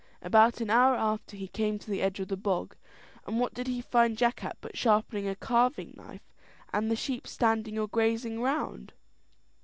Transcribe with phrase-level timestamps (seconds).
[0.23, 2.75] About an hour after he came to the edge of the bog,
[3.27, 6.33] and what did he find Jack at but sharpening a carving knife,
[6.73, 8.93] and the sheep standing or grazing round.